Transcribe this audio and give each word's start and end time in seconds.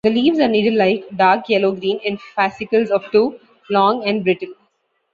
The 0.03 0.09
leaves 0.09 0.39
are 0.39 0.47
needle-like, 0.47 1.15
dark 1.15 1.47
yellow-green, 1.47 1.99
in 1.99 2.17
fascicles 2.17 2.89
of 2.89 3.05
two, 3.11 3.39
long, 3.69 4.03
and 4.03 4.23
brittle. 4.23 4.55